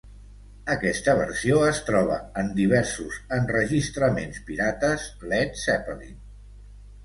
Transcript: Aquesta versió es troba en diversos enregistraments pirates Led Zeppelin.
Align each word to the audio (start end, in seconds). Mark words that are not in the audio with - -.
Aquesta 0.75 1.13
versió 1.19 1.59
es 1.65 1.81
troba 1.89 2.17
en 2.43 2.49
diversos 2.61 3.21
enregistraments 3.39 4.43
pirates 4.51 5.09
Led 5.35 5.65
Zeppelin. 5.69 6.21